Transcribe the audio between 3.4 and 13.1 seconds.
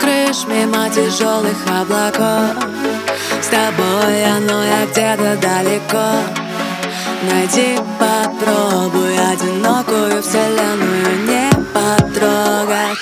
С тобой оно я где-то далеко. Найди, попробуй одинокую вселенную не потрогать.